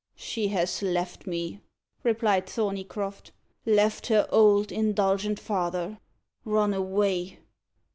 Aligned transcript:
"She 0.15 0.47
has 0.47 0.81
left 0.81 1.27
me," 1.27 1.59
replied 2.03 2.47
Thorneycroft 2.47 3.33
"left 3.67 4.07
her 4.07 4.25
old 4.31 4.71
indulgent 4.71 5.39
father 5.39 5.99
run 6.43 6.73
away." 6.73 7.37